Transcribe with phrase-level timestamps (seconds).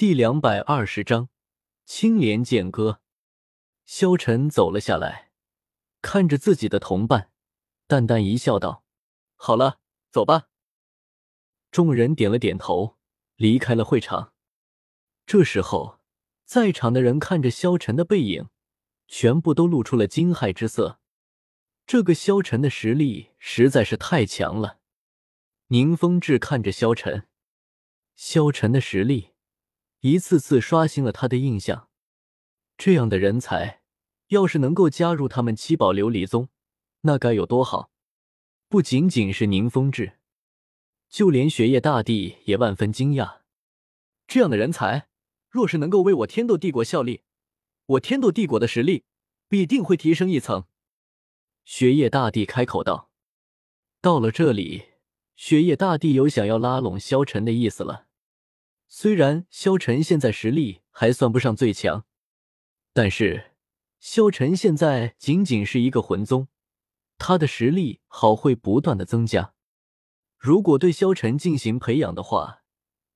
[0.00, 1.28] 第两百二十章
[1.84, 3.02] 青莲剑歌。
[3.84, 5.30] 萧晨走了下来，
[6.00, 7.30] 看着自己的同伴，
[7.86, 8.82] 淡淡一笑，道
[9.36, 9.78] ：“好了，
[10.10, 10.48] 走吧。”
[11.70, 12.96] 众人点了点头，
[13.36, 14.32] 离开了会场。
[15.26, 16.00] 这时候，
[16.46, 18.48] 在场的人看着萧晨的背影，
[19.06, 20.98] 全部都露出了惊骇之色。
[21.86, 24.78] 这个萧晨的实力实在是太强了。
[25.66, 27.28] 宁风致看着萧晨，
[28.16, 29.29] 萧晨的实力
[30.00, 31.88] 一次次刷新了他的印象。
[32.78, 33.82] 这样的人才，
[34.28, 36.48] 要是能够加入他们七宝琉璃宗，
[37.02, 37.90] 那该有多好！
[38.68, 40.18] 不仅仅是宁风致，
[41.08, 43.40] 就连雪夜大帝也万分惊讶。
[44.26, 45.08] 这样的人才，
[45.50, 47.22] 若是能够为我天斗帝国效力，
[47.84, 49.04] 我天斗帝国的实力
[49.48, 50.64] 必定会提升一层。
[51.64, 53.10] 雪夜大帝开口道
[54.00, 54.84] ：“到了这里，
[55.36, 58.06] 雪夜大帝有想要拉拢萧晨的意思了。
[58.92, 62.04] 虽然萧晨现在实力还算不上最强，
[62.92, 63.52] 但是
[64.00, 66.48] 萧晨现在仅仅是一个魂宗，
[67.16, 69.54] 他的实力好会不断的增加。
[70.36, 72.64] 如果对萧晨进行培养的话，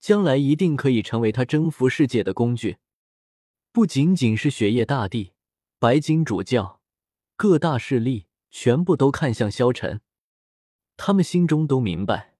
[0.00, 2.78] 将来一定可以成为他征服世界的工具。
[3.72, 5.32] 不仅仅是雪夜大帝、
[5.78, 6.80] 白金主教，
[7.36, 10.00] 各大势力。”全部都看向萧晨，
[10.96, 12.35] 他们心中都明白，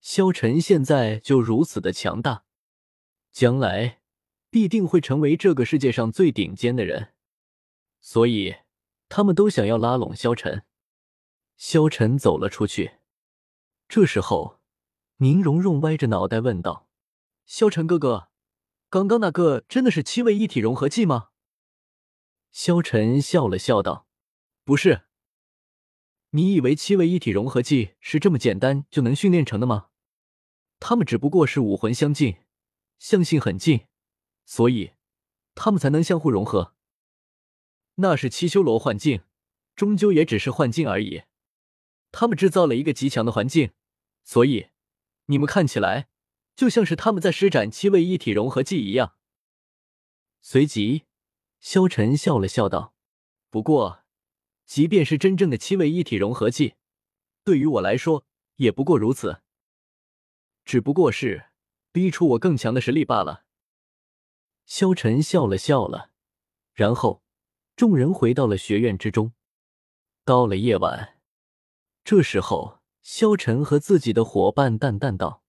[0.00, 2.44] 萧晨现在就如此的强大，
[3.32, 4.00] 将来
[4.48, 7.14] 必定会成为这个世界上最顶尖的人，
[8.00, 8.56] 所以
[9.08, 10.64] 他们都想要拉拢萧晨。
[11.56, 12.98] 萧晨走了出去，
[13.88, 14.60] 这时候，
[15.16, 16.88] 宁荣荣歪着脑袋问道
[17.44, 18.28] ：“萧晨哥哥，
[18.88, 21.30] 刚刚那个真的是七位一体融合技吗？”
[22.52, 24.06] 萧晨笑了笑道
[24.64, 25.02] ：“不是。”
[26.30, 29.87] 你以为七位一体融合技是这么简单就能训练成的吗？
[30.80, 32.38] 他们只不过是武魂相近，
[32.98, 33.86] 相性很近，
[34.44, 34.92] 所以
[35.54, 36.74] 他们才能相互融合。
[37.96, 39.22] 那是七修罗幻境，
[39.74, 41.22] 终究也只是幻境而已。
[42.12, 43.72] 他们制造了一个极强的环境，
[44.24, 44.68] 所以
[45.26, 46.08] 你们看起来
[46.54, 49.14] 就像是他们在施展七位一体融合技一样。
[50.40, 51.04] 随即，
[51.60, 52.94] 萧晨笑了笑道
[53.50, 54.04] ：“不过。”
[54.68, 56.74] 即便是真正的七位一体融合技，
[57.42, 58.26] 对于我来说
[58.56, 59.40] 也不过如此，
[60.68, 61.46] 只不过是
[61.92, 63.46] 逼出我更强的实力罢了。
[64.66, 66.10] 萧晨笑了笑了，
[66.74, 67.22] 然后
[67.74, 69.32] 众人回到了学院之中。
[70.26, 71.22] 到了夜晚，
[72.04, 75.42] 这时候萧晨和自己的伙伴淡淡道：“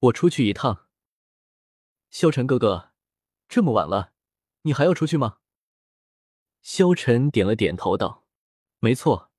[0.00, 0.86] 我出去一趟。”
[2.12, 2.92] 萧晨哥哥，
[3.48, 4.12] 这么晚了，
[4.64, 5.38] 你还要出去吗？
[6.60, 8.26] 萧晨点了点头道。
[8.80, 9.30] 没错，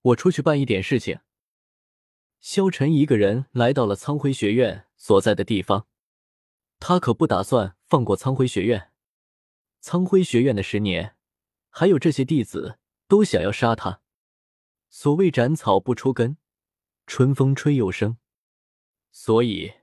[0.00, 1.20] 我出去办一点事情。
[2.42, 5.86] 萧晨一个人来到了苍辉学院所在的地方，
[6.80, 8.90] 他可不打算放过苍辉学院。
[9.80, 11.14] 苍辉学院的十年，
[11.70, 14.00] 还有这些弟子都想要杀他。
[14.90, 16.36] 所谓斩草不出根，
[17.06, 18.16] 春风吹又生，
[19.12, 19.74] 所以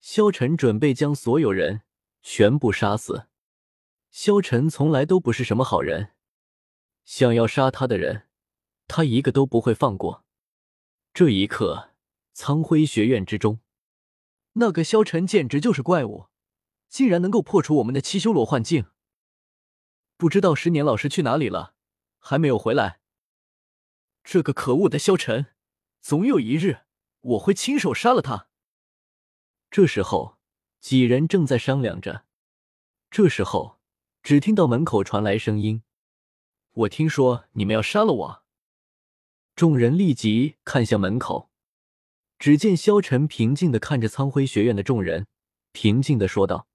[0.00, 1.82] 萧晨准备将所有人
[2.22, 3.28] 全部杀死。
[4.10, 6.12] 萧晨从来都不是什么好人，
[7.04, 8.22] 想要杀他的人。
[8.88, 10.24] 他一个都不会放过。
[11.12, 11.90] 这一刻，
[12.38, 13.60] 苍辉学院之中，
[14.52, 16.26] 那个萧晨简直就是怪物，
[16.86, 18.90] 竟然能够破除我们的七修罗幻境。
[20.18, 21.74] 不知道十年老师去哪里了，
[22.18, 23.00] 还没有回来。
[24.22, 25.46] 这个可恶的萧晨，
[26.02, 26.80] 总有一日
[27.22, 28.48] 我会亲手杀了他。
[29.70, 30.36] 这时候，
[30.78, 32.26] 几人正在商量着。
[33.10, 33.80] 这时候，
[34.22, 35.82] 只听到门口传来声音
[36.84, 38.44] ：“我听说你们要杀了我。”
[39.56, 41.50] 众人立即看向门口，
[42.38, 45.26] 只见萧晨平静的看着苍辉学院的众人，
[45.72, 46.68] 平静的说道：“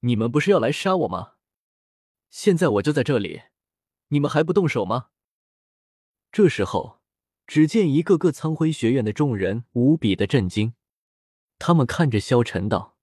[0.00, 1.34] 你们不是要来杀我吗？
[2.30, 3.42] 现在我就在这里，
[4.08, 5.10] 你们还不动手吗？”
[6.32, 7.02] 这时候，
[7.46, 10.74] 只见一个个苍辉学院的众人无比的震惊，
[11.58, 12.96] 他们看着萧晨道：“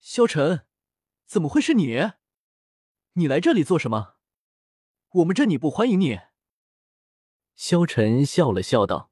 [0.00, 0.66] 萧晨，
[1.26, 2.10] 怎么会是你？
[3.12, 4.16] 你来这里做什么？
[5.10, 6.18] 我们这里不欢迎你。”
[7.54, 9.11] 萧晨笑了笑道：“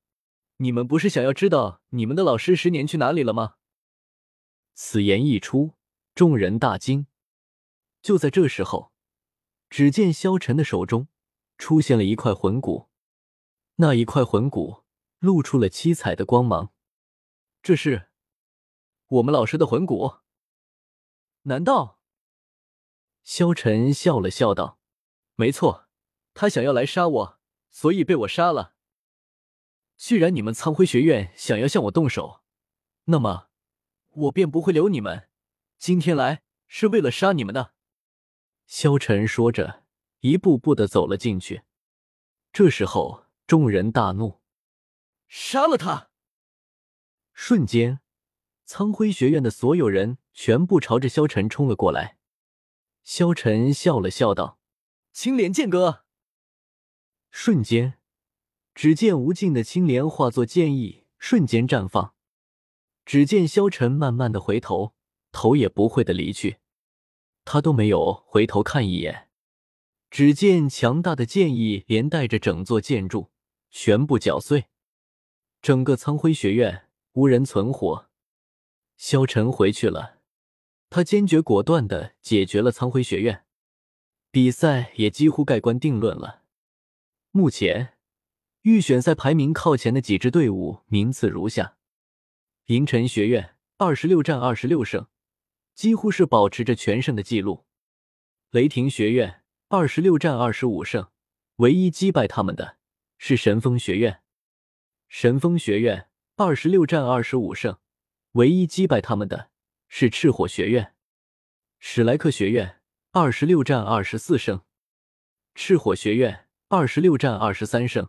[0.63, 3.55] 你们不是想要知道你们的老师十年去哪里了吗？”
[4.75, 5.75] 此言一出，
[6.15, 7.07] 众人大惊。
[8.03, 8.93] 就在这时候，
[9.69, 11.09] 只见萧晨的手中
[11.57, 12.89] 出现了一块魂骨，
[13.77, 14.85] 那一块魂骨
[15.19, 16.73] 露出了七彩的光芒。
[17.63, 18.11] 这是
[19.07, 20.17] 我们老师的魂骨？
[21.43, 22.01] 难道？
[23.23, 24.79] 萧晨笑了笑道
[25.37, 25.89] ：“没错，
[26.35, 27.41] 他想要来杀我。”
[27.71, 28.75] 所以被我杀了。
[30.01, 32.41] 既然你们苍辉学院想要向我动手，
[33.05, 33.51] 那么
[34.09, 35.29] 我便不会留你们。
[35.77, 37.75] 今天来是为了杀你们的。
[38.65, 39.85] 萧晨说着，
[40.21, 41.65] 一步步的走了进去。
[42.51, 44.41] 这时候，众人大怒，
[45.29, 46.09] 杀了他！
[47.35, 48.01] 瞬间，
[48.65, 52.17] 苍辉学院的所有人全部朝着萧晨冲了过来。
[53.03, 54.59] 萧晨笑了笑道
[55.13, 56.07] ：“青莲剑哥。”
[57.31, 58.00] 瞬间，
[58.75, 62.15] 只见无尽的青莲化作剑意，瞬间绽放。
[63.05, 64.95] 只见萧晨慢慢的回头，
[65.33, 66.59] 头也不会的离去，
[67.45, 69.29] 他都没有回头看一眼。
[70.11, 73.31] 只见强大的剑意连带着整座建筑
[73.71, 74.67] 全部搅碎，
[75.61, 76.87] 整个苍辉学院。
[77.15, 78.09] 无人存活，
[78.97, 80.21] 萧晨回去了。
[80.89, 83.45] 他坚决果断的解决了苍辉学院，
[84.31, 86.45] 比赛也几乎盖棺定论了。
[87.33, 87.95] 目前
[88.63, 91.77] 预选赛排名靠前的几支队伍名次如下：
[92.67, 95.07] 银尘学院二十六战二十六胜，
[95.75, 97.65] 几乎是保持着全胜的记录；
[98.51, 101.09] 雷霆学院二十六战二十五胜，
[101.57, 102.77] 唯一击败他们的
[103.17, 104.21] 是神风学院。
[105.09, 106.07] 神风学院。
[106.37, 107.77] 二十六战二十五胜，
[108.33, 109.51] 唯一击败他们的
[109.89, 110.95] 是赤火学院。
[111.79, 112.81] 史莱克学院
[113.13, 114.63] 二十六战二十四胜，
[115.55, 118.09] 赤火学院二十六战二十三胜，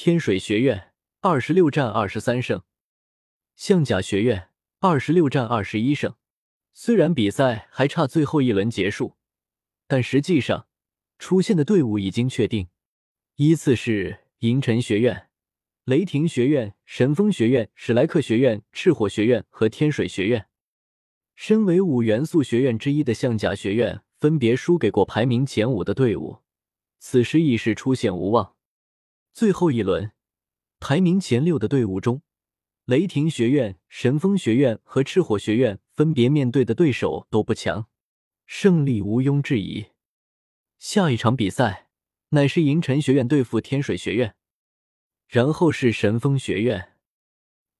[0.00, 0.92] 天水学院
[1.22, 2.62] 二十六战二十三胜，
[3.56, 6.14] 象甲学院二十六战二十一胜。
[6.72, 9.16] 虽然比赛还差最后一轮结束，
[9.88, 10.68] 但实际上
[11.18, 12.68] 出现的队伍已经确定，
[13.34, 15.30] 依次是银尘学院。
[15.84, 20.46] 雷霆学院、神风学院、史莱克学院、赤火学院和天水学院，
[21.34, 26.38] 身为五元素学院之一的象甲学院，分别输给过排名前五的队伍，
[27.00, 28.54] 此时已是出现无望。
[29.32, 30.12] 最后一轮，
[30.80, 32.22] 排名前六的队伍中，
[32.84, 37.86] 雷霆学院、神风学院和赤火学院分别面对的对手都不强，
[38.46, 39.86] 胜利毋庸置疑。
[40.78, 41.90] 下一场比赛
[42.30, 44.34] 乃是银尘学院对付天水学院。
[45.26, 46.96] 然后是神风学院，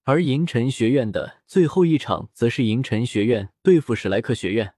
[0.03, 4.75] 而银尘学院的最后一场则是银尘学院对付史莱克学院。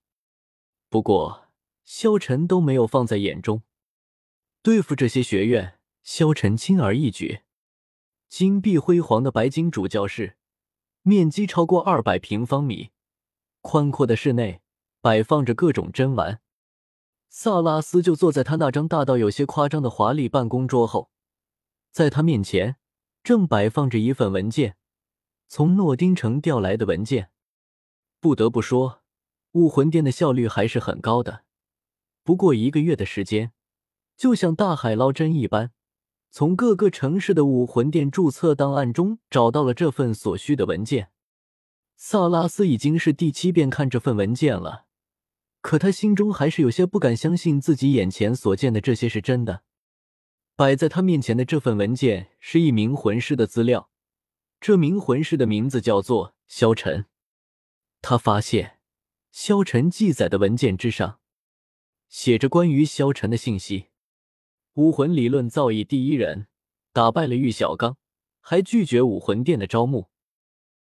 [0.88, 1.49] 不过，
[1.84, 3.64] 萧晨都没有放在眼中。
[4.62, 7.43] 对付这些学院，萧晨轻而易举。
[8.29, 10.37] 金碧辉煌的白金主教室，
[11.02, 12.91] 面积超过二百平方米，
[13.61, 14.62] 宽阔的室内
[15.00, 16.41] 摆放着各种珍玩。
[17.29, 21.11] 萨拉斯就坐在他那张大到有些夸张的华丽办公桌后。
[21.91, 22.76] 在他面前，
[23.23, 24.76] 正摆放着一份文件，
[25.49, 27.31] 从诺丁城调来的文件。
[28.20, 29.03] 不得不说，
[29.53, 31.44] 武魂殿的效率还是很高的。
[32.23, 33.53] 不过一个月的时间，
[34.17, 35.73] 就像大海捞针一般，
[36.31, 41.11] 从各个城市的武魂殿注册档案中找到了这份所需的文件。
[41.97, 44.87] 萨拉斯已经是第七遍看这份文件了，
[45.61, 49.62] 可他心中还是有些不敢相信自己眼前所见的这些是真的。
[50.56, 53.91] 摆在他面前的这份文件是一名魂师的资料，
[54.61, 57.06] 这名魂师的名字叫做萧晨。
[58.00, 58.79] 他发现
[59.31, 61.21] 萧晨记载的文件之上
[62.09, 63.90] 写着关于萧晨的信息：
[64.75, 66.46] 武魂理论造诣第一人，
[66.93, 67.96] 打败了玉小刚，
[68.40, 70.08] 还拒绝武魂殿的招募。